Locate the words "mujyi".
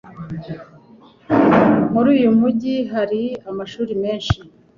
2.39-2.75